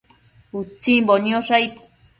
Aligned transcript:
Utsimbo 0.61 1.13
niosh 1.27 1.53
aid 1.61 1.73